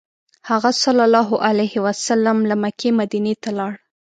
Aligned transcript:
هغه 0.49 0.69
ﷺ 0.83 2.35
له 2.49 2.55
مکې 2.63 2.89
مدینې 2.99 3.33
ته 3.43 3.49
لاړ. 3.57 3.73